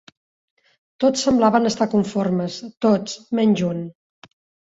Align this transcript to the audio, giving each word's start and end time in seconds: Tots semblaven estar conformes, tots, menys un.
Tots 1.03 1.25
semblaven 1.27 1.69
estar 1.71 1.87
conformes, 1.91 2.57
tots, 2.87 3.15
menys 3.41 3.65
un. 3.71 3.87